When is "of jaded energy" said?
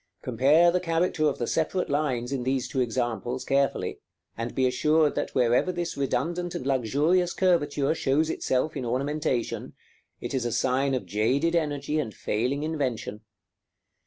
10.95-11.99